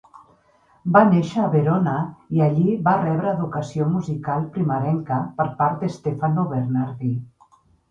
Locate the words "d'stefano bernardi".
5.87-7.15